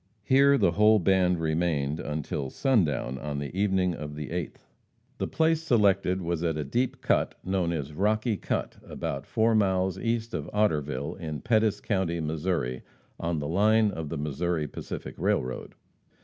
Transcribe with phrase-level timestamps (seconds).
[0.23, 4.65] Here the whole band remained until sundown on the evening of the 8th.
[5.19, 9.99] The place selected was at a deep cut known as Rocky Cut, about four miles
[9.99, 12.81] east of Otterville, in Pettis county, Missouri,
[13.19, 15.75] on the line of the Missouri Pacific railroad.